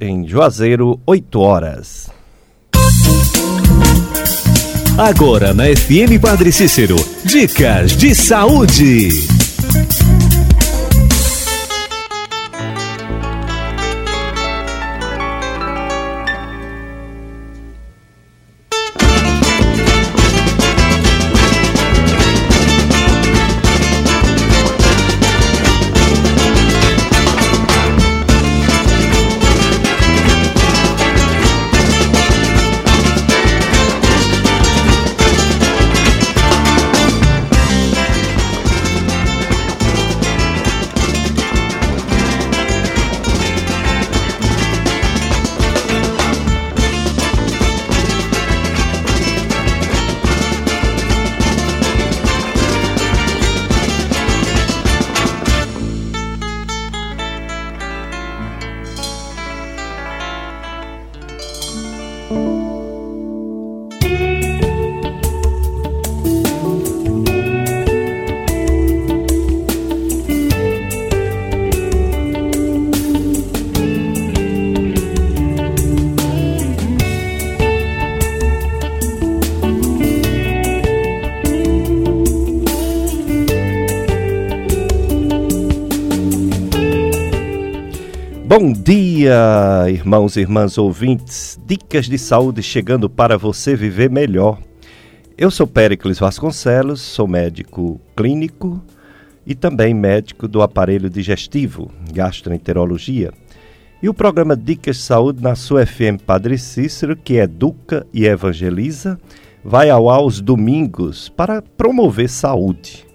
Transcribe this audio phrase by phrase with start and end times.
[0.00, 2.10] em Juazeiro, 8 horas.
[4.98, 9.08] Agora na FM Padre Cícero, dicas de saúde.
[89.22, 91.56] Dia, irmãos e irmãs ouvintes.
[91.64, 94.58] Dicas de saúde chegando para você viver melhor.
[95.38, 98.82] Eu sou Péricles Vasconcelos, sou médico clínico
[99.46, 103.32] e também médico do aparelho digestivo, gastroenterologia.
[104.02, 109.20] E o programa Dicas de Saúde na sua FM Padre Cícero, que educa e evangeliza,
[109.64, 113.11] vai ao ar aos domingos para promover saúde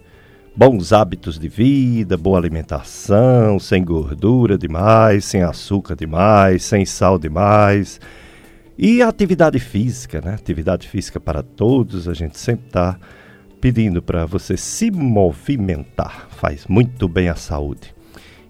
[0.58, 8.02] bons hábitos de vida, boa alimentação, sem gordura demais, sem açúcar demais, sem sal demais.
[8.76, 10.34] E atividade física, né?
[10.34, 12.98] Atividade física para todos, a gente sempre está
[13.62, 17.94] pedindo para você se movimentar, faz muito bem à saúde.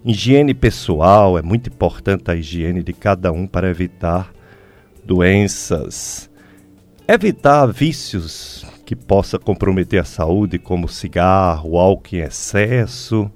[0.02, 4.32] Higiene pessoal, é muito importante a higiene de cada um para evitar
[5.04, 6.30] doenças,
[7.06, 13.30] evitar vícios que possa comprometer a saúde, como cigarro, álcool em excesso,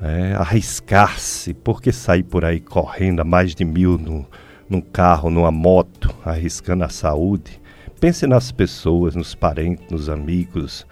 [0.00, 4.24] é, arriscar-se, porque sair por aí correndo a mais de mil no,
[4.70, 7.60] num carro, numa moto, arriscando a saúde.
[7.98, 10.86] Pense nas pessoas, nos parentes, nos amigos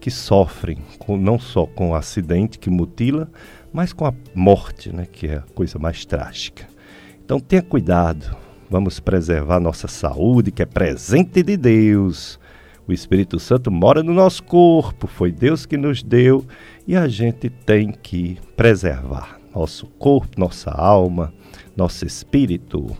[0.00, 3.28] que sofrem com, não só com o acidente que mutila,
[3.70, 6.66] mas com a morte, né, que é a coisa mais trágica.
[7.22, 8.34] Então tenha cuidado,
[8.70, 12.42] vamos preservar nossa saúde, que é presente de Deus.
[12.86, 16.44] O Espírito Santo mora no nosso corpo, foi Deus que nos deu
[16.86, 21.32] e a gente tem que preservar nosso corpo, nossa alma,
[21.76, 22.94] nosso espírito.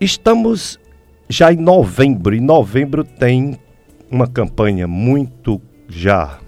[0.00, 0.78] Estamos
[1.28, 3.58] já em novembro e novembro tem
[4.10, 6.38] uma campanha muito já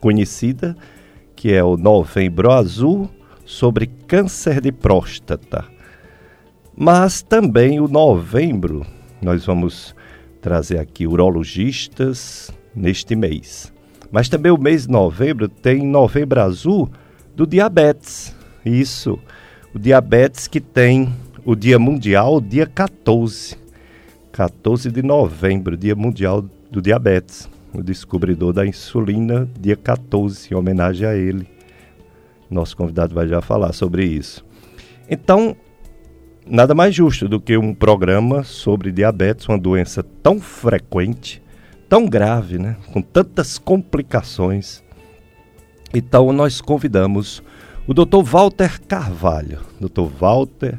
[0.00, 0.76] conhecida,
[1.36, 3.10] que é o Novembro Azul
[3.44, 5.64] sobre câncer de próstata.
[6.76, 8.86] Mas também o novembro
[9.20, 9.94] nós vamos
[10.40, 13.72] trazer aqui urologistas neste mês.
[14.10, 16.90] Mas também o mês de novembro tem Novembro Azul
[17.36, 18.34] do diabetes.
[18.64, 19.18] Isso,
[19.74, 21.12] o diabetes que tem
[21.44, 23.56] o Dia Mundial, dia 14.
[24.32, 27.48] 14 de novembro, Dia Mundial do Diabetes.
[27.72, 31.46] O descobridor da insulina, dia 14, em homenagem a ele.
[32.50, 34.44] Nosso convidado vai já falar sobre isso.
[35.08, 35.56] Então,
[36.46, 41.42] nada mais justo do que um programa sobre diabetes, uma doença tão frequente,
[41.88, 42.76] tão grave, né?
[42.92, 44.82] com tantas complicações.
[45.92, 47.42] Então, nós convidamos
[47.86, 48.22] o Dr.
[48.22, 49.60] Walter Carvalho.
[49.80, 50.02] Dr.
[50.18, 50.78] Walter,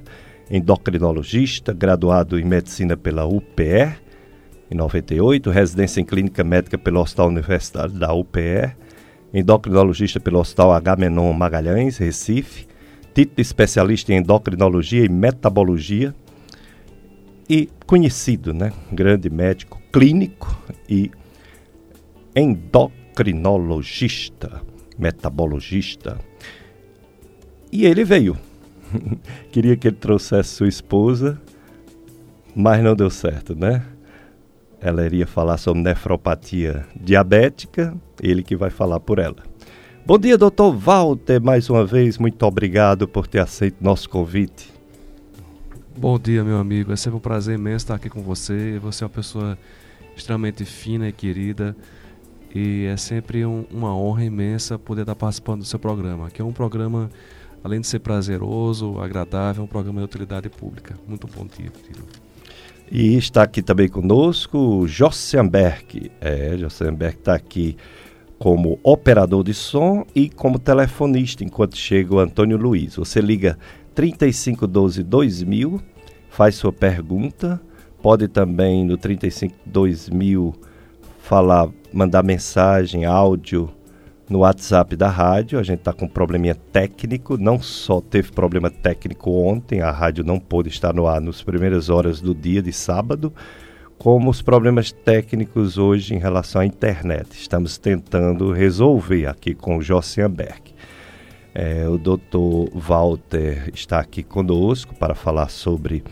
[0.49, 3.95] endocrinologista, graduado em medicina pela UPE
[4.71, 8.73] em 98, residência em clínica médica pelo Hospital Universitário da UPE,
[9.33, 10.95] endocrinologista pelo Hospital H.
[10.95, 12.65] Menon Magalhães, Recife,
[13.13, 16.15] título especialista em endocrinologia e metabologia
[17.49, 18.71] e conhecido, né?
[18.91, 21.11] Grande médico clínico e
[22.35, 24.61] endocrinologista,
[24.97, 26.17] metabologista.
[27.71, 28.37] E ele veio.
[29.51, 31.39] Queria que ele trouxesse sua esposa,
[32.55, 33.83] mas não deu certo, né?
[34.79, 39.50] Ela iria falar sobre nefropatia diabética, ele que vai falar por ela.
[40.03, 44.73] Bom dia, doutor Walter, mais uma vez, muito obrigado por ter aceito nosso convite.
[45.95, 48.79] Bom dia, meu amigo, é sempre um prazer imenso estar aqui com você.
[48.79, 49.55] Você é uma pessoa
[50.17, 51.75] extremamente fina e querida
[52.53, 56.45] e é sempre um, uma honra imensa poder estar participando do seu programa, que é
[56.45, 57.09] um programa
[57.63, 60.97] além de ser prazeroso, agradável, é um programa de utilidade pública.
[61.07, 62.03] Muito bom dia, Tiro.
[62.91, 66.11] E está aqui também conosco o Jossenberg.
[66.19, 67.77] É, Jossenberg está aqui
[68.41, 72.95] como operador de som e como telefonista, enquanto chega o Antônio Luiz.
[72.95, 73.55] Você liga
[73.93, 75.79] 3512 2000,
[76.27, 77.61] faz sua pergunta,
[78.01, 80.55] pode também no 3512 2000
[81.21, 83.69] falar, mandar mensagem, áudio
[84.27, 85.59] no WhatsApp da rádio.
[85.59, 90.23] A gente está com um probleminha técnico, não só teve problema técnico ontem, a rádio
[90.23, 93.31] não pôde estar no ar nas primeiras horas do dia de sábado,
[94.01, 97.27] como os problemas técnicos hoje em relação à internet.
[97.33, 100.73] Estamos tentando resolver aqui com o Josianberg.
[101.53, 106.03] É, o doutor Walter está aqui conosco para falar sobre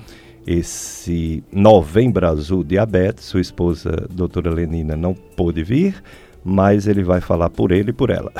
[0.45, 3.25] esse Novembro Azul Diabetes.
[3.25, 5.95] Sua esposa, doutora Lenina, não pôde vir,
[6.45, 8.31] mas ele vai falar por ele e por ela.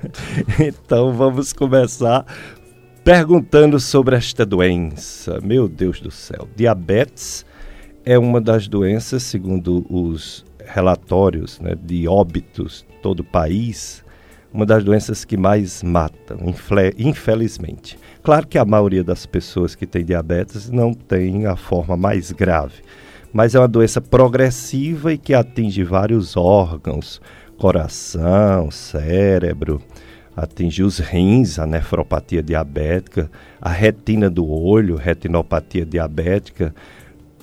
[0.58, 2.24] então vamos começar
[3.04, 5.42] perguntando sobre esta doença.
[5.42, 7.44] Meu Deus do céu, diabetes
[8.04, 14.04] é uma das doenças, segundo os relatórios né, de óbitos todo o país,
[14.52, 16.38] uma das doenças que mais matam,
[16.98, 17.98] infelizmente.
[18.22, 22.82] Claro que a maioria das pessoas que têm diabetes não tem a forma mais grave,
[23.32, 27.20] mas é uma doença progressiva e que atinge vários órgãos,
[27.58, 29.82] coração, cérebro,
[30.36, 33.30] atinge os rins, a nefropatia diabética,
[33.60, 36.74] a retina do olho, retinopatia diabética,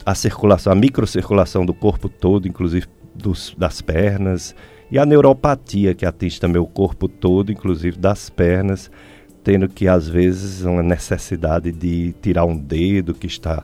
[0.05, 4.55] a circulação, a microcirculação do corpo todo, inclusive dos, das pernas,
[4.89, 8.91] e a neuropatia, que atinge também o corpo todo, inclusive das pernas,
[9.43, 13.63] tendo que, às vezes, uma necessidade de tirar um dedo que está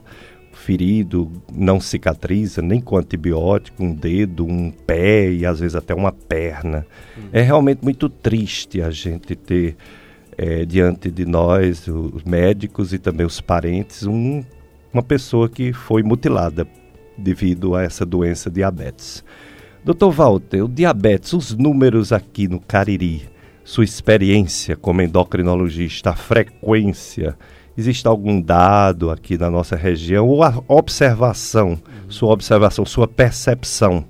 [0.53, 6.11] ferido, não cicatriza, nem com antibiótico, um dedo, um pé e às vezes até uma
[6.11, 6.85] perna.
[7.15, 7.29] Uhum.
[7.31, 9.75] É realmente muito triste a gente ter
[10.37, 14.43] é, diante de nós, os médicos e também os parentes, um
[14.93, 16.67] uma pessoa que foi mutilada
[17.17, 19.23] devido a essa doença diabetes.
[19.83, 23.29] Doutor Walter, o diabetes, os números aqui no Cariri,
[23.63, 27.37] sua experiência como endocrinologista, a frequência,
[27.77, 31.79] existe algum dado aqui na nossa região ou a observação,
[32.09, 34.05] sua observação, sua percepção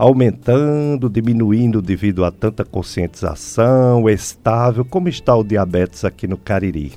[0.00, 4.82] aumentando, diminuindo devido a tanta conscientização, estável?
[4.82, 6.94] Como está o diabetes aqui no Cariri?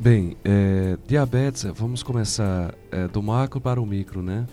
[0.00, 4.46] Bem, é, diabetes, vamos começar é, do macro para o micro, né?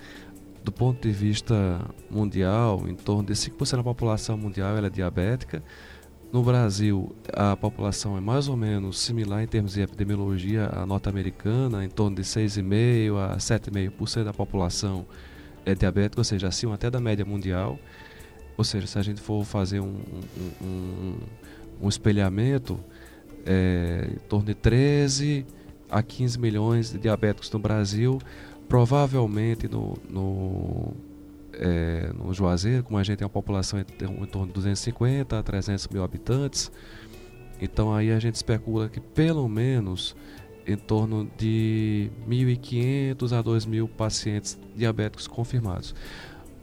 [0.64, 5.62] Do ponto de vista mundial, em torno de 5% da população mundial é diabética.
[6.34, 11.86] No Brasil, a população é mais ou menos similar em termos de epidemiologia à norte-americana,
[11.86, 15.06] em torno de 6,5% a 7,5% da população
[15.64, 17.78] é diabética, ou seja, acima até da média mundial.
[18.58, 20.00] Ou seja, se a gente for fazer um,
[20.60, 21.16] um, um,
[21.84, 22.80] um espelhamento,
[23.46, 25.46] é, em torno de 13
[25.90, 28.20] a 15 milhões de diabéticos no Brasil,
[28.68, 30.94] provavelmente no, no,
[31.54, 35.44] é, no Juazeiro, como a gente tem uma população em, em torno de 250 a
[35.44, 36.72] 300 mil habitantes,
[37.62, 40.16] então aí a gente especula que pelo menos
[40.68, 45.94] em torno de 1.500 a 2.000 pacientes diabéticos confirmados.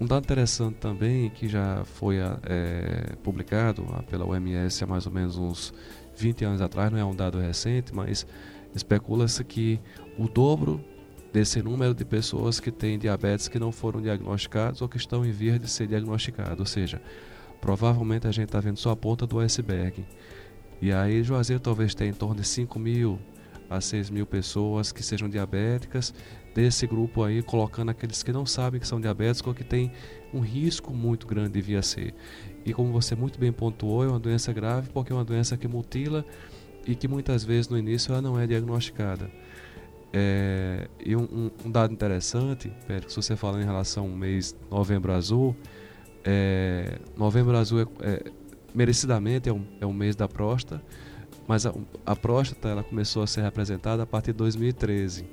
[0.01, 5.37] Um dado interessante também, que já foi é, publicado pela OMS há mais ou menos
[5.37, 5.73] uns
[6.17, 8.27] 20 anos atrás, não é um dado recente, mas
[8.75, 9.81] especula-se que
[10.19, 10.83] o dobro
[11.33, 15.31] desse número de pessoas que têm diabetes que não foram diagnosticados ou que estão em
[15.31, 16.61] vias de ser diagnosticados.
[16.61, 17.01] Ou seja,
[17.61, 20.05] provavelmente a gente está vendo só a ponta do iceberg.
[20.81, 23.19] E aí Juazeiro talvez tenha em torno de 5 mil
[23.71, 26.13] a 6 mil pessoas que sejam diabéticas.
[26.55, 29.91] Desse grupo aí, colocando aqueles que não sabem que são diabéticos ou que têm
[30.33, 32.15] um risco muito grande de vir a ser.
[32.65, 35.67] E como você muito bem pontuou, é uma doença grave porque é uma doença que
[35.69, 36.25] mutila
[36.87, 39.31] e que muitas vezes no início ela não é diagnosticada.
[40.13, 45.13] É, e um, um, dado interessante, Pedro, se você fala em relação ao mês Novembro
[45.13, 45.57] Azul,
[46.25, 48.23] é, Novembro Azul é, é,
[48.75, 50.83] merecidamente é um, é um mês da próstata,
[51.49, 51.75] mas a,
[52.05, 55.25] a próstata ela começou a ser representada a partir de 2013.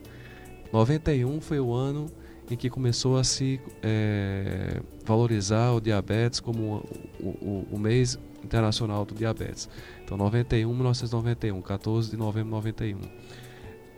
[0.72, 2.06] 91 foi o ano
[2.50, 6.84] em que começou a se é, valorizar o diabetes como
[7.20, 9.70] o, o, o, mês internacional do diabetes.
[10.04, 13.00] Então, 91, 1991, 14 de novembro de 91.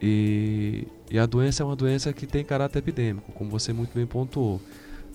[0.01, 4.05] E, e a doença é uma doença que tem caráter epidêmico, como você muito bem
[4.05, 4.60] pontuou.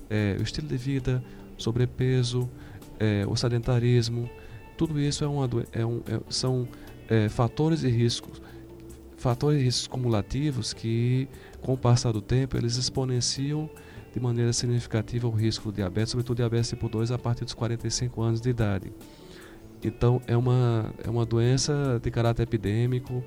[0.08, 1.22] É, o estilo de vida,
[1.58, 2.48] sobrepeso,
[2.98, 4.30] é, o sedentarismo,
[4.76, 6.68] tudo isso é uma, é um, é, são
[7.08, 8.30] é, fatores de risco,
[9.16, 11.28] fatores de riscos cumulativos que
[11.60, 13.68] com o passar do tempo, eles exponenciam
[14.12, 18.22] de maneira significativa o risco do diabetes, sobretudo diabetes tipo 2, a partir dos 45
[18.22, 18.92] anos de idade.
[19.82, 23.22] Então é uma, é uma doença de caráter epidêmico,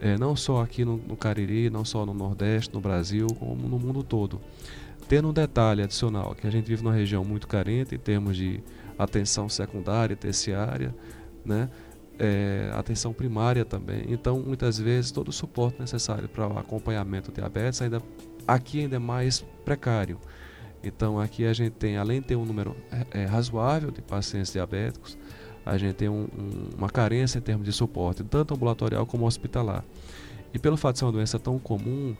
[0.00, 3.78] é, não só aqui no, no Cariri, não só no Nordeste, no Brasil, como no
[3.78, 4.40] mundo todo.
[5.08, 8.60] Tendo um detalhe adicional, que a gente vive numa região muito carente em termos de
[8.98, 10.94] atenção secundária, terciária,
[11.44, 11.68] né?
[12.16, 14.04] É, atenção primária também.
[14.08, 18.00] Então, muitas vezes, todo o suporte necessário para o acompanhamento do diabetes ainda
[18.46, 20.18] aqui ainda é mais precário.
[20.82, 24.52] Então, aqui a gente tem, além de ter um número é, é razoável de pacientes
[24.52, 25.18] diabéticos,
[25.64, 29.82] a gente tem um, um, uma carência em termos de suporte, tanto ambulatorial como hospitalar.
[30.52, 32.14] E pelo fato de ser uma doença tão comum,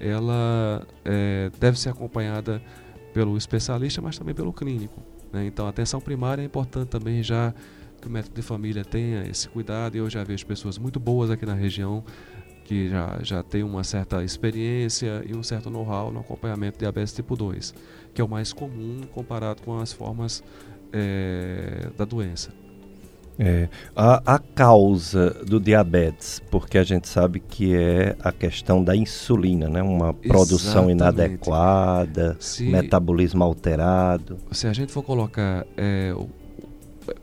[0.00, 2.60] ela é, deve ser acompanhada
[3.12, 5.00] pelo especialista, mas também pelo clínico.
[5.32, 5.46] Né?
[5.46, 7.54] Então, a atenção primária é importante também já
[8.00, 9.96] que o médico de família tenha esse cuidado.
[9.96, 12.04] E eu já vejo pessoas muito boas aqui na região
[12.66, 17.12] que já, já tem uma certa experiência e um certo know-how no acompanhamento de diabetes
[17.12, 17.72] tipo 2,
[18.12, 20.42] que é o mais comum comparado com as formas
[20.92, 22.50] é, da doença.
[23.38, 28.96] É, a, a, causa do diabetes, porque a gente sabe que é a questão da
[28.96, 29.82] insulina, né?
[29.82, 34.38] Uma produção inadequada, se, metabolismo alterado.
[34.52, 36.14] Se a gente for colocar é,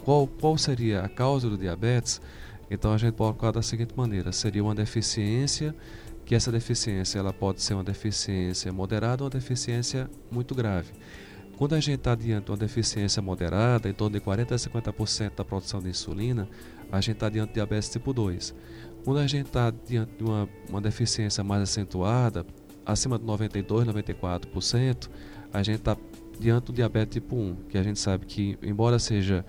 [0.04, 2.22] qual, qual seria a causa do diabetes,
[2.70, 5.76] então a gente pode colocar da seguinte maneira: seria uma deficiência,
[6.26, 10.92] que essa deficiência ela pode ser uma deficiência moderada ou uma deficiência muito grave.
[11.58, 15.36] Quando a gente está diante de uma deficiência moderada, em torno de 40 a 50%
[15.36, 16.48] da produção de insulina,
[16.92, 18.56] a gente está diante de diabetes tipo 2.
[19.06, 22.46] Quando a gente está diante de uma, uma deficiência mais acentuada,
[22.86, 25.10] acima de 92, 94%,
[25.54, 25.96] a gente está
[26.40, 29.46] diante do diabetes tipo 1, que a gente sabe que, embora seja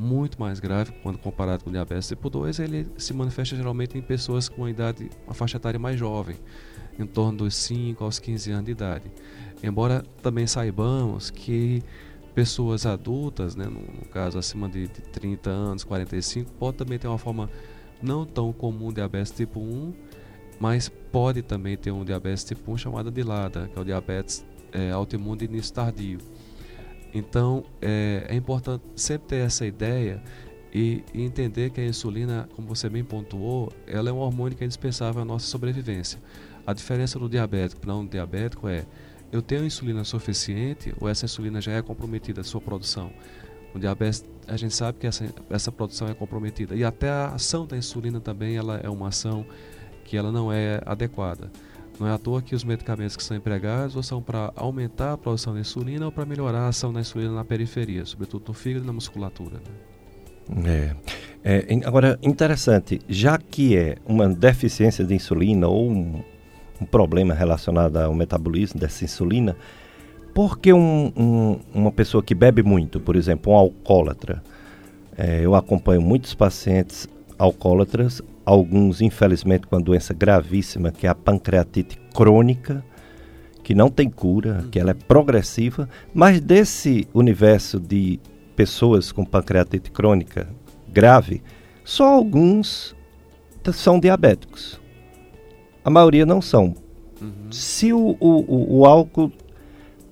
[0.00, 4.48] muito mais grave quando comparado com diabetes tipo 2, ele se manifesta geralmente em pessoas
[4.48, 6.36] com uma idade, uma faixa etária mais jovem,
[6.98, 9.12] em torno dos 5 aos 15 anos de idade.
[9.62, 11.82] Embora também saibamos que
[12.34, 17.06] pessoas adultas, né, no, no caso acima de, de 30 anos, 45, pode também ter
[17.06, 17.50] uma forma
[18.02, 19.92] não tão comum de diabetes tipo 1,
[20.58, 24.44] mas pode também ter um diabetes tipo 1 chamado de LADA, que é o diabetes
[24.72, 26.18] é, autoimune de início tardio.
[27.12, 30.22] Então é, é, importante sempre ter essa ideia
[30.72, 34.62] e, e, entender que a insulina, como você bem pontuou, ela é um hormônio que
[34.62, 36.20] é indispensável à nossa sobrevivência.
[36.66, 38.84] A diferença do diabético para não diabético é
[39.32, 43.12] eu tenho insulina suficiente ou essa insulina já é comprometida a sua produção?
[43.74, 46.74] O diabetes, a gente sabe que essa, essa produção é comprometida.
[46.74, 49.46] E até a ação da insulina também ela é uma ação
[50.04, 51.50] que ela não é adequada.
[52.00, 55.18] Não é à toa que os medicamentos que são empregados ou são para aumentar a
[55.18, 58.84] produção de insulina ou para melhorar a ação da insulina na periferia, sobretudo no fígado
[58.84, 59.60] e na musculatura.
[60.48, 60.96] Né?
[61.44, 61.74] É.
[61.74, 61.86] é.
[61.86, 66.24] Agora, interessante, já que é uma deficiência de insulina ou um,
[66.80, 69.54] um problema relacionado ao metabolismo dessa insulina,
[70.34, 74.42] por que um, um, uma pessoa que bebe muito, por exemplo, um alcoólatra,
[75.18, 77.06] é, eu acompanho muitos pacientes
[77.38, 82.84] alcoólatras, alguns infelizmente com a doença gravíssima que é a pancreatite crônica,
[83.62, 88.18] que não tem cura, que ela é progressiva, mas desse universo de
[88.56, 90.48] pessoas com pancreatite crônica
[90.88, 91.42] grave,
[91.84, 92.96] só alguns
[93.72, 94.80] são diabéticos
[95.84, 96.74] a maioria não são.
[97.20, 97.50] Uhum.
[97.50, 99.32] Se o, o, o, álcool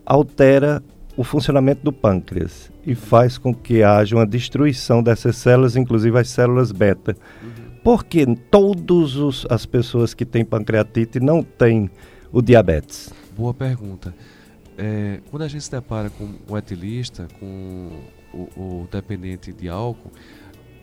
[0.04, 0.83] altera
[1.16, 6.28] o funcionamento do pâncreas e faz com que haja uma destruição dessas células, inclusive as
[6.28, 7.16] células beta.
[7.42, 7.67] Uhum.
[7.88, 11.90] Por que todas as pessoas que têm pancreatite não têm
[12.30, 13.11] o diabetes?
[13.35, 14.14] Boa pergunta.
[14.76, 17.90] É, quando a gente se depara com o etilista, com
[18.35, 20.12] o, o dependente de álcool,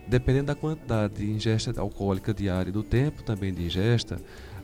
[0.08, 4.16] dependendo da quantidade de ingesta alcoólica diária e do tempo também de ingesta,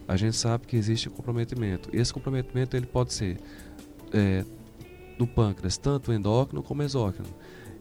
[0.08, 1.90] a gente sabe que existe comprometimento.
[1.92, 3.38] Esse comprometimento ele pode ser
[4.12, 4.44] é,
[5.16, 7.28] do pâncreas, tanto endócrino como exócrino.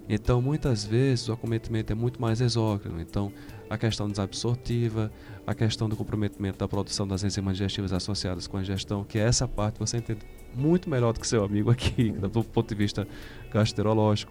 [0.08, 3.02] Então, muitas vezes, o acometimento é muito mais exócrino.
[3.02, 3.32] Então,
[3.72, 5.10] a questão desabsortiva,
[5.48, 9.22] a questão do comprometimento da produção das enzimas digestivas associadas com a ingestão, que é
[9.22, 13.08] essa parte você entende muito melhor do que seu amigo aqui, do ponto de vista
[13.50, 14.30] gastroenterológico.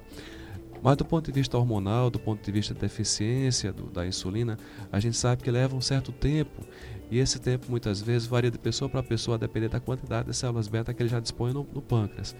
[0.82, 4.58] Mas do ponto de vista hormonal, do ponto de vista da deficiência do, da insulina,
[4.92, 6.62] a gente sabe que leva um certo tempo
[7.10, 10.36] e esse tempo muitas vezes varia de pessoa para pessoa, a depender da quantidade de
[10.36, 12.36] células beta que ele já dispõe no, no pâncreas.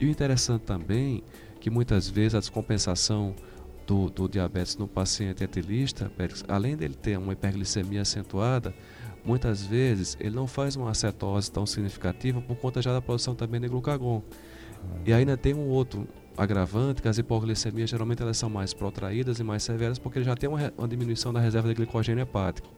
[0.00, 1.22] E o interessante também
[1.60, 3.32] que muitas vezes a descompensação
[3.86, 6.10] do, do diabetes no paciente etilista,
[6.48, 8.74] além dele ter uma hiperglicemia acentuada,
[9.24, 13.60] muitas vezes ele não faz uma acetose tão significativa por conta já da produção também
[13.60, 14.22] de glucagon.
[15.06, 19.44] E ainda tem um outro agravante, que as hipoglicemias geralmente elas são mais protraídas e
[19.44, 22.68] mais severas porque ele já tem uma, uma diminuição da reserva de glicogênio hepático.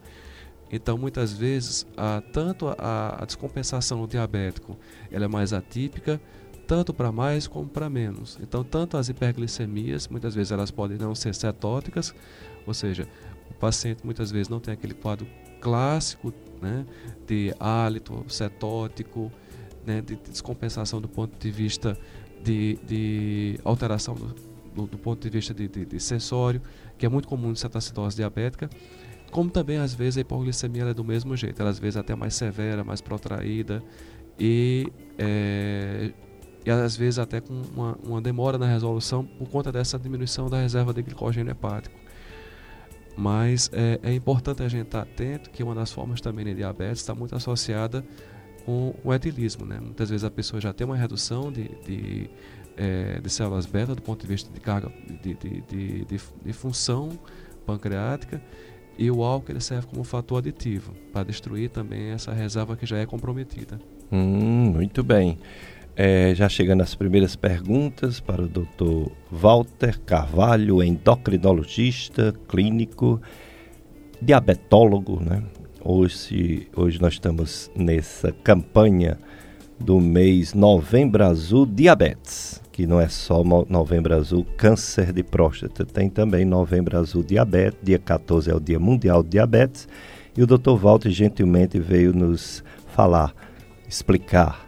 [0.71, 4.77] Então, muitas vezes, a, tanto a, a descompensação no diabético
[5.11, 6.21] ela é mais atípica,
[6.67, 8.39] tanto para mais como para menos.
[8.43, 12.15] Então, tanto as hiperglicemias, muitas vezes elas podem não ser cetóticas,
[12.67, 13.07] Ou seja,
[13.51, 15.27] o paciente muitas vezes não tem aquele quadro
[15.61, 16.87] clássico né,
[17.27, 19.31] de hálito cetótico,
[19.87, 21.99] né, de descompensação do ponto de vista
[22.43, 24.35] de, de alteração do,
[24.75, 26.61] do, do, ponto de vista de, de, de, sensório,
[26.99, 28.69] que é muito comum em cetacidose diabética,
[29.31, 32.15] como também às vezes a hipoglicemia é do mesmo jeito, ela às vezes é até
[32.15, 33.83] mais severa, mais protraída
[34.39, 36.13] e, é,
[36.65, 40.61] e às vezes até com uma, uma demora na resolução por conta dessa diminuição da
[40.61, 41.95] reserva de glicogênio hepático.
[43.17, 47.01] Mas é, é importante a gente estar atento que uma das formas também de diabetes
[47.01, 48.05] está muito associada
[48.65, 49.65] com o etilismo.
[49.65, 49.79] Né?
[49.81, 52.31] Muitas vezes a pessoa já tem uma redução de, de,
[52.77, 54.91] é, de células beta do ponto de vista de carga
[55.23, 57.11] de, de, de, de, função
[57.65, 58.43] pancreática
[58.99, 62.99] e o álcool ele serve como fator aditivo para destruir também essa reserva que já
[62.99, 63.79] é comprometida.
[64.11, 65.39] Hum, muito bem.
[65.97, 69.13] É, já chegando às primeiras perguntas para o Dr.
[69.31, 73.23] Walter Carvalho, endocrinologista, clínico,
[74.21, 75.45] diabetólogo, né?
[75.81, 79.19] Hoje, hoje nós estamos nessa campanha
[79.79, 86.09] do mês Novembro Azul Diabetes, que não é só Novembro Azul Câncer de Próstata, tem
[86.09, 89.87] também Novembro Azul Diabetes, dia 14 é o Dia Mundial de Diabetes,
[90.37, 90.75] e o Dr.
[90.77, 93.33] Walter gentilmente veio nos falar,
[93.89, 94.64] explicar,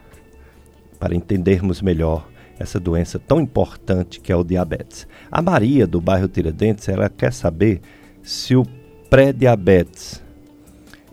[0.99, 5.07] para entendermos melhor essa doença tão importante que é o diabetes.
[5.31, 7.81] A Maria, do bairro Tiradentes, ela quer saber
[8.23, 8.65] se o
[9.11, 10.23] pré-diabetes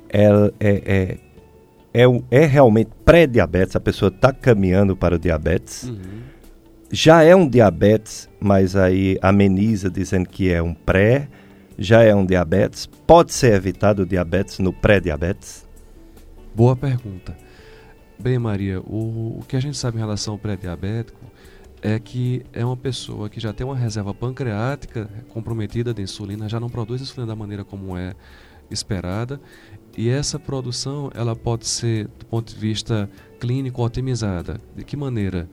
[0.09, 0.27] é,
[0.59, 1.17] é, é,
[1.93, 5.83] é, é realmente pré-diabetes, a pessoa está caminhando para o diabetes.
[5.83, 6.21] Uhum.
[6.91, 11.27] Já é um diabetes, mas aí ameniza dizendo que é um pré,
[11.77, 12.85] já é um diabetes.
[12.85, 15.67] Pode ser evitado o diabetes no pré-diabetes?
[16.55, 17.35] Boa pergunta.
[18.23, 21.19] Bem, Maria, o, o que a gente sabe em relação ao pré-diabético
[21.81, 26.57] é que é uma pessoa que já tem uma reserva pancreática comprometida de insulina, já
[26.57, 28.15] não produz insulina da maneira como é
[28.71, 29.41] esperada
[29.97, 33.09] e essa produção ela pode ser, do ponto de vista
[33.41, 34.57] clínico, otimizada.
[34.73, 35.49] De que maneira?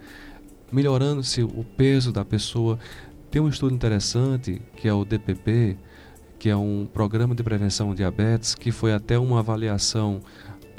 [0.71, 2.79] Melhorando-se o peso da pessoa.
[3.33, 5.77] Tem um estudo interessante que é o DPP,
[6.39, 10.21] que é um programa de prevenção de diabetes, que foi até uma avaliação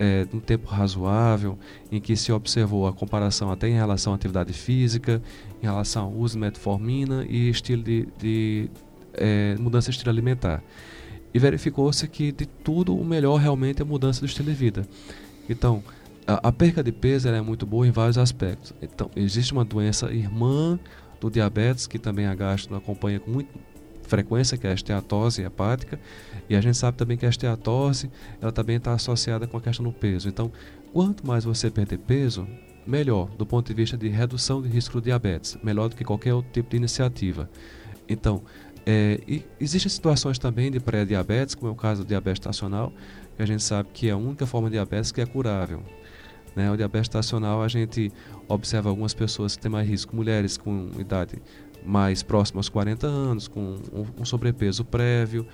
[0.01, 1.59] é, um tempo razoável,
[1.91, 5.21] em que se observou a comparação até em relação à atividade física,
[5.61, 8.69] em relação ao uso de metformina e estilo de, de
[9.13, 10.63] é, mudança de estilo alimentar
[11.33, 14.87] e verificou-se que de tudo o melhor realmente é a mudança do estilo de vida.
[15.49, 15.83] Então,
[16.27, 18.73] a, a perca de peso é muito boa em vários aspectos.
[18.81, 20.79] Então, existe uma doença irmã
[21.19, 23.51] do diabetes que também a gastro acompanha com muita
[24.11, 25.97] frequência, que é a esteatose hepática,
[26.49, 29.85] e a gente sabe também que a esteatose ela também está associada com a questão
[29.85, 30.27] do peso.
[30.27, 30.51] Então,
[30.91, 32.45] quanto mais você perder peso,
[32.85, 36.33] melhor do ponto de vista de redução de risco do diabetes, melhor do que qualquer
[36.33, 37.49] outro tipo de iniciativa.
[38.09, 38.43] Então,
[38.85, 39.21] é,
[39.57, 42.91] existem situações também de pré-diabetes, como é o caso do diabetes estacional,
[43.37, 45.81] que a gente sabe que é a única forma de diabetes que é curável.
[46.53, 46.69] Né?
[46.69, 48.11] O diabetes estacional, a gente
[48.49, 51.41] observa algumas pessoas que têm mais risco, mulheres com idade
[51.85, 55.45] mais próxima aos 40 anos, com um, um sobrepeso prévio,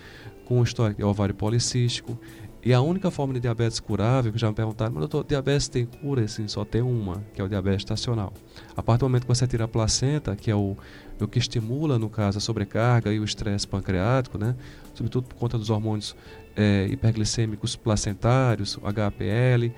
[0.46, 2.18] com histórico de ovário policístico.
[2.64, 5.86] E a única forma de diabetes curável, que já me perguntaram, mas doutor, diabetes tem
[5.86, 6.28] cura?
[6.28, 8.34] Sim, só tem uma, que é o diabetes estacional.
[8.76, 10.76] A partir do momento que você tira a placenta, que é o,
[11.22, 14.56] o que estimula, no caso, a sobrecarga e o estresse pancreático, né?
[14.94, 16.16] sobretudo por conta dos hormônios
[16.58, 19.72] é, hiperglicêmicos placentários, HPL,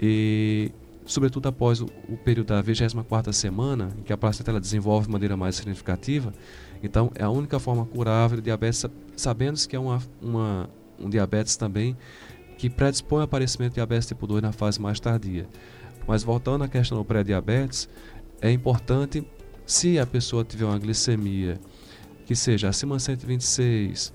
[0.00, 0.72] e
[1.10, 5.36] sobretudo após o, o período da 24ª semana, em que a placenta desenvolve de maneira
[5.36, 6.32] mais significativa.
[6.82, 11.56] Então, é a única forma curável de diabetes, sabendo que é uma, uma um diabetes
[11.56, 11.96] também
[12.56, 15.48] que predispõe ao aparecimento de diabetes tipo 2 na fase mais tardia.
[16.06, 17.88] Mas voltando à questão do pré-diabetes,
[18.40, 19.26] é importante,
[19.66, 21.58] se a pessoa tiver uma glicemia
[22.24, 24.12] que seja acima de 126,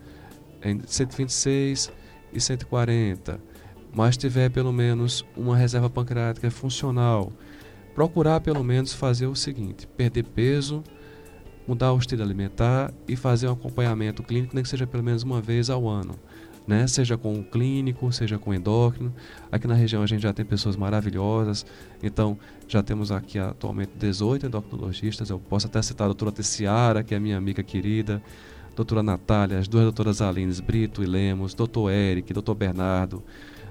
[0.85, 1.91] 126
[2.31, 3.39] e 140,
[3.95, 7.31] mas tiver pelo menos uma reserva pancreática funcional,
[7.95, 10.83] procurar pelo menos fazer o seguinte: perder peso,
[11.67, 15.41] mudar o estilo alimentar e fazer um acompanhamento clínico, nem que seja pelo menos uma
[15.41, 16.15] vez ao ano
[16.67, 16.87] né?
[16.87, 19.13] Seja com o clínico, seja com o endócrino.
[19.51, 21.65] Aqui na região a gente já tem pessoas maravilhosas.
[22.01, 25.29] Então, já temos aqui atualmente 18 endocrinologistas.
[25.29, 28.21] Eu posso até citar a doutora Tessiara, que é minha amiga querida,
[28.75, 33.23] doutora Natália, as duas doutoras Alines Brito e Lemos, doutor Eric, doutor Bernardo,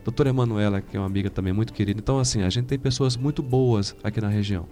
[0.05, 1.99] doutora Emanuela, que é uma amiga também muito querida.
[1.99, 4.67] Então, assim, a gente tem pessoas muito boas aqui na região.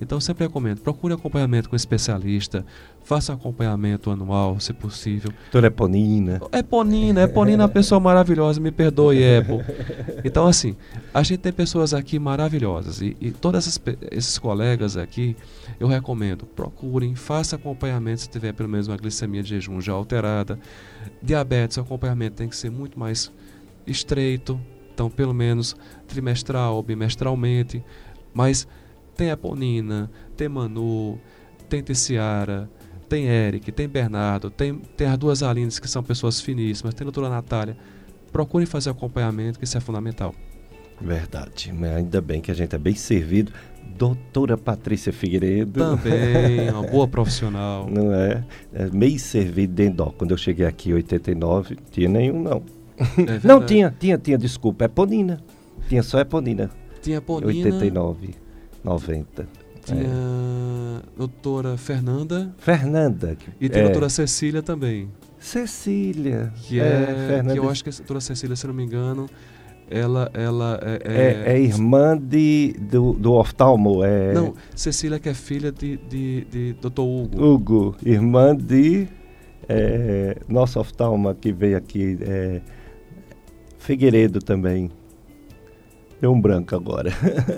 [0.00, 2.64] Então, sempre recomendo, procure acompanhamento com especialista,
[3.02, 5.32] faça acompanhamento anual, se possível.
[5.42, 6.40] Doutora Eponina.
[6.52, 9.60] Eponina, Eponina é uma pessoa maravilhosa, me perdoe, Epo.
[10.24, 10.76] Então, assim,
[11.12, 15.36] a gente tem pessoas aqui maravilhosas e, e todos esses colegas aqui,
[15.80, 20.58] eu recomendo, procurem, faça acompanhamento se tiver pelo menos uma glicemia de jejum já alterada.
[21.20, 23.32] Diabetes, o acompanhamento tem que ser muito mais
[23.86, 24.60] estreito,
[24.98, 25.76] então pelo menos
[26.08, 27.84] trimestral ou bimestralmente,
[28.34, 28.66] mas
[29.16, 31.20] tem Eponina, tem Manu,
[31.68, 32.68] tem Tessiara,
[33.08, 37.10] tem Eric, tem Bernardo, tem, tem as duas Alines que são pessoas finíssimas, tem a
[37.10, 37.76] doutora Natália.
[38.32, 40.34] Procure fazer acompanhamento, que isso é fundamental.
[41.00, 43.52] Verdade, ainda bem que a gente é bem servido.
[43.96, 45.78] Doutora Patrícia Figueiredo.
[45.78, 47.88] Também, uma boa profissional.
[47.88, 48.44] Não é?
[48.74, 50.12] é meio servido de endó.
[50.18, 52.77] Quando eu cheguei aqui em 89, tinha nenhum, não.
[52.98, 55.40] É não, tinha, tinha, tinha, desculpa, Eponina.
[55.88, 56.70] Tinha só Eponina.
[57.00, 57.46] Tinha Eponina.
[57.46, 58.34] 89.
[58.82, 59.48] 90.
[59.84, 61.02] Tinha é.
[61.16, 62.54] doutora Fernanda.
[62.58, 63.36] Fernanda.
[63.60, 63.88] E tem a é.
[63.88, 65.08] doutora Cecília também.
[65.38, 66.52] Cecília.
[66.62, 69.28] Que é, é que eu acho que a doutora Cecília, se não me engano,
[69.90, 74.04] ela, ela é, é, é, irmã de, do, do oftalmo.
[74.04, 74.32] É...
[74.34, 77.00] Não, Cecília que é filha de, de, de Dr.
[77.00, 77.44] Hugo.
[77.44, 79.08] Hugo, irmã de
[79.68, 82.60] é, nosso oftalmo que veio aqui, é,
[83.78, 84.90] Figueiredo também.
[86.20, 87.12] Deu um branco agora.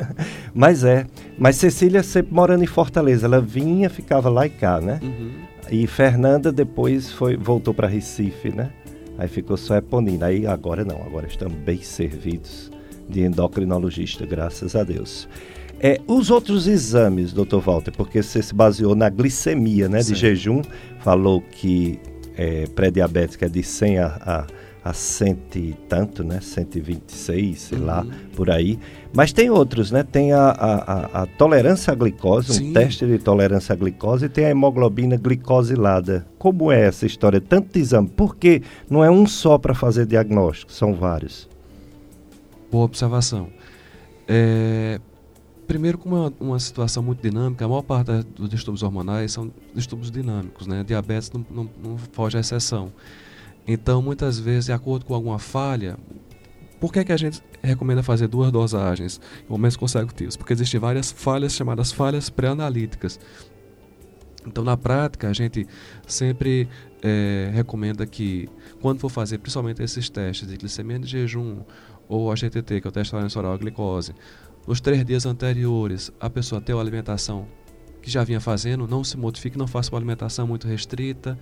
[0.54, 1.06] mas é.
[1.38, 3.26] Mas Cecília sempre morando em Fortaleza.
[3.26, 5.00] Ela vinha, ficava lá e cá, né?
[5.02, 5.30] Uhum.
[5.70, 8.70] E Fernanda depois foi, voltou para Recife, né?
[9.16, 10.26] Aí ficou só Eponina.
[10.26, 12.70] Aí agora não, agora estamos bem servidos
[13.08, 15.28] de endocrinologista, graças a Deus.
[15.82, 20.02] É, os outros exames, doutor Walter, porque você se baseou na glicemia, né?
[20.02, 20.12] Sim.
[20.12, 20.62] De jejum,
[21.00, 21.98] falou que
[22.36, 24.46] é, pré-diabética é de 100 a, a
[24.84, 26.40] a cento e tanto, né?
[26.40, 27.84] 126, sei uhum.
[27.84, 28.78] lá, por aí.
[29.12, 30.02] Mas tem outros, né?
[30.02, 32.70] Tem a, a, a tolerância à glicose, Sim.
[32.70, 36.26] um teste de tolerância à glicose, e tem a hemoglobina glicosilada.
[36.38, 37.40] Como é essa história?
[37.40, 38.08] Tanto exame.
[38.08, 40.72] Por que não é um só para fazer diagnóstico?
[40.72, 41.48] São vários.
[42.70, 43.48] Boa observação.
[44.26, 45.00] É,
[45.66, 49.52] primeiro, como é uma, uma, situação muito dinâmica, a maior parte dos distúrbios hormonais são
[49.74, 50.84] distúrbios dinâmicos, né?
[50.84, 52.92] Diabetes não, não, não foge à exceção.
[53.72, 55.96] Então, muitas vezes, de acordo com alguma falha,
[56.80, 60.36] por que, que a gente recomenda fazer duas dosagens em momentos consecutivos?
[60.36, 63.20] Porque existem várias falhas chamadas falhas pré-analíticas.
[64.44, 65.68] Então, na prática, a gente
[66.04, 66.68] sempre
[67.00, 68.48] é, recomenda que,
[68.80, 71.60] quando for fazer principalmente esses testes de glicemia de jejum
[72.08, 74.16] ou a GTT, que é o teste oral glicose,
[74.66, 77.46] nos três dias anteriores, a pessoa ter uma alimentação
[78.02, 81.38] que já vinha fazendo, não se modifique, não faça uma alimentação muito restrita,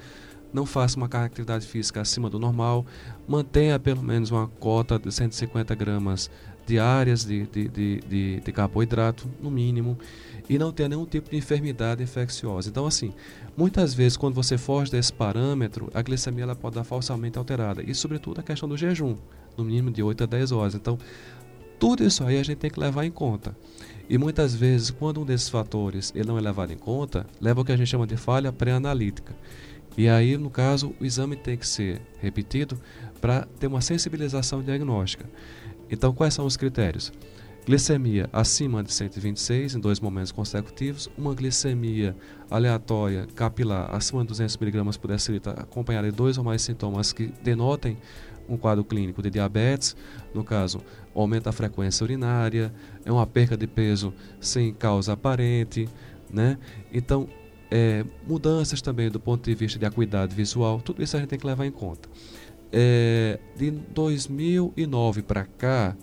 [0.52, 2.84] não faça uma atividade física acima do normal,
[3.26, 6.30] mantenha pelo menos uma cota de 150 gramas
[6.66, 9.98] diárias de, de, de, de, de carboidrato, no mínimo,
[10.48, 12.68] e não tenha nenhum tipo de enfermidade infecciosa.
[12.68, 13.12] Então, assim,
[13.56, 17.94] muitas vezes, quando você foge desse parâmetro, a glicemia ela pode dar falsamente alterada, e
[17.94, 19.16] sobretudo a questão do jejum,
[19.56, 20.74] no mínimo de 8 a 10 horas.
[20.74, 20.98] Então,
[21.78, 23.56] tudo isso aí a gente tem que levar em conta.
[24.08, 27.64] E muitas vezes, quando um desses fatores ele não é levado em conta, leva ao
[27.64, 29.34] que a gente chama de falha pré-analítica.
[29.98, 32.80] E aí, no caso, o exame tem que ser repetido
[33.20, 35.28] para ter uma sensibilização diagnóstica.
[35.90, 37.12] Então, quais são os critérios?
[37.66, 42.16] Glicemia acima de 126 em dois momentos consecutivos, uma glicemia
[42.48, 47.32] aleatória capilar acima de 200 mg por decilitro, acompanhada de dois ou mais sintomas que
[47.42, 47.98] denotem
[48.48, 49.96] um quadro clínico de diabetes,
[50.32, 50.80] no caso,
[51.12, 52.72] aumenta a frequência urinária,
[53.04, 55.88] é uma perca de peso sem causa aparente,
[56.32, 56.56] né?
[56.92, 57.28] Então,
[57.70, 61.38] é, mudanças também do ponto de vista de acuidade visual, tudo isso a gente tem
[61.38, 62.08] que levar em conta.
[62.72, 65.96] É, de 2009 para cá,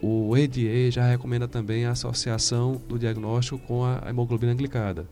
[0.00, 5.08] o ADA já recomenda também a associação do diagnóstico com a hemoglobina glicada.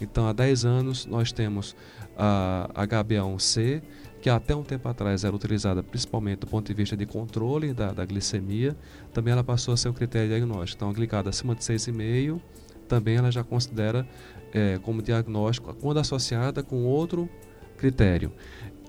[0.00, 1.74] Então, há 10 anos, nós temos
[2.16, 3.82] a HbA1c,
[4.20, 7.92] que até um tempo atrás era utilizada principalmente do ponto de vista de controle da,
[7.92, 8.76] da glicemia,
[9.12, 10.78] também ela passou a ser um critério diagnóstico.
[10.78, 12.40] Então, a glicada acima de 6,5,
[12.88, 14.06] também ela já considera
[14.52, 17.28] é, como diagnóstico quando associada com outro
[17.76, 18.32] critério.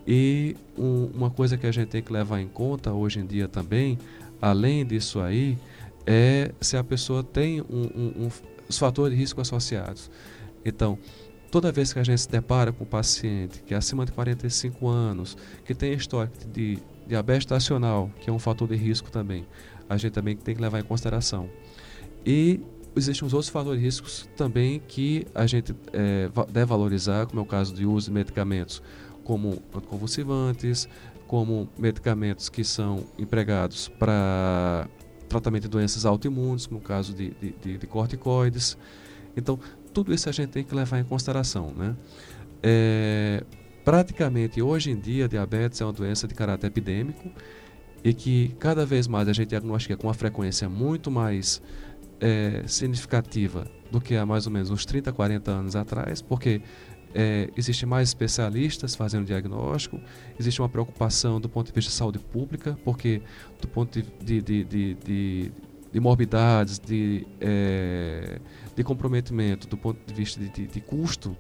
[0.08, 3.48] E um, uma coisa que a gente tem que levar em conta hoje em dia
[3.48, 3.98] também,
[4.42, 5.58] além disso aí,
[6.06, 8.30] é se a pessoa tem um, um, um,
[8.68, 10.10] os fatores de risco associados.
[10.66, 10.98] Então,
[11.52, 14.88] toda vez que a gente se depara com um paciente que é acima de 45
[14.88, 19.46] anos, que tem histórico de diabetes estacional, que é um fator de risco também,
[19.88, 21.50] a gente também tem que levar em consideração.
[22.26, 22.60] E
[22.95, 27.45] existem os outros fatores riscos também que a gente é, deve valorizar, como é o
[27.45, 28.82] caso de uso de medicamentos
[29.23, 30.88] como anticonvulsivantes,
[31.28, 34.88] como medicamentos que são empregados para
[35.28, 37.30] tratamento de doenças autoimunes, no caso de,
[37.62, 38.75] de, de, corticoides.
[39.38, 39.60] Então,
[39.93, 41.71] tudo isso a gente tem que levar em consideração.
[41.78, 41.95] Né?
[42.63, 43.43] É,
[43.86, 47.32] praticamente, hoje em dia, diabetes é uma doença de caráter epidêmico
[48.04, 51.62] e que cada vez mais a gente diagnostica com uma frequência muito mais
[52.19, 56.62] é, significativa do que há mais ou menos uns 30, 40 anos atrás, porque
[57.13, 59.99] é, existem mais especialistas fazendo diagnóstico,
[60.39, 63.21] existe uma preocupação do ponto de vista de saúde pública, porque
[63.60, 65.51] do ponto de, de, de, de,
[65.91, 68.39] de morbidades, de, é,
[68.75, 71.36] de comprometimento, do ponto de vista de, de, custo,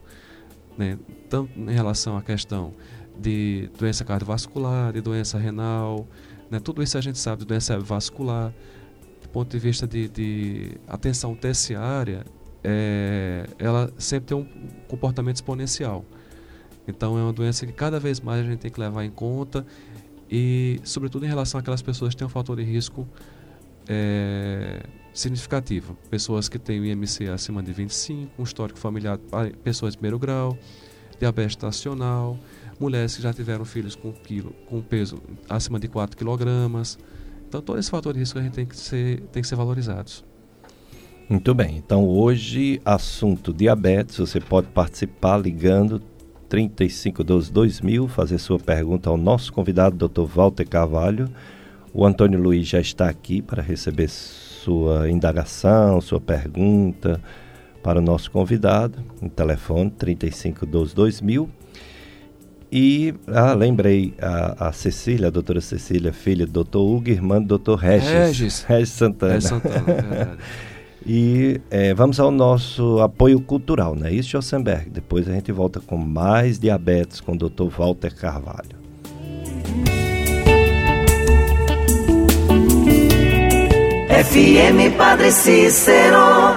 [0.77, 0.97] né,
[1.29, 2.73] tanto em relação à questão
[3.19, 6.07] de doença cardiovascular, de doença renal,
[6.49, 8.53] né, tudo isso a gente sabe de doença vascular,
[9.29, 12.25] do ponto de vista de, de atenção terciária,
[12.63, 14.45] é, ela sempre tem um
[14.87, 16.03] comportamento exponencial.
[16.87, 19.63] Então é uma doença que cada vez mais a gente tem que levar em conta
[20.31, 23.07] e, sobretudo, em relação àquelas pessoas que têm um fator de risco
[23.87, 24.81] é,
[25.13, 25.95] significativo.
[26.09, 29.19] Pessoas que têm o IMC acima de 25, um histórico familiar,
[29.63, 30.57] pessoas de primeiro grau,
[31.19, 32.35] diabetes estacional,
[32.79, 36.47] mulheres que já tiveram filhos com, quilo, com peso acima de 4 kg.
[37.49, 40.23] Então, todos esses fatores de risco a gente tem que ser, tem que ser valorizados.
[41.27, 41.77] Muito bem.
[41.77, 44.17] Então, hoje, assunto diabetes.
[44.17, 45.99] Você pode participar ligando
[46.47, 50.25] 3512-2000, fazer sua pergunta ao nosso convidado, Dr.
[50.25, 51.27] Walter Carvalho.
[51.91, 57.19] O Antônio Luiz já está aqui para receber sua indagação, sua pergunta
[57.81, 58.99] para o nosso convidado.
[59.23, 61.49] O telefone 3512-2000.
[62.71, 67.47] E, ah, lembrei, a, a Cecília, a doutora Cecília, filha do doutor Hugo, irmã do
[67.47, 68.09] doutor Regis.
[68.09, 68.63] Regis.
[68.69, 69.33] Regis Santana.
[69.33, 70.37] Regis Santana, verdade.
[71.05, 74.11] E é, vamos ao nosso apoio cultural, né?
[74.11, 74.89] Isso, Jossenberg.
[74.89, 77.69] Depois a gente volta com mais diabetes com o Dr.
[77.69, 78.77] Walter Carvalho.
[84.09, 86.48] FM Padre Cícero